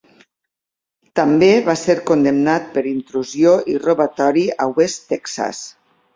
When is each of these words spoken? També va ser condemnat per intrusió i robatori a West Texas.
També 1.19 1.49
va 1.67 1.75
ser 1.81 1.97
condemnat 2.11 2.73
per 2.79 2.85
intrusió 2.93 3.53
i 3.75 3.77
robatori 3.85 4.49
a 4.67 4.69
West 4.81 5.07
Texas. 5.15 5.63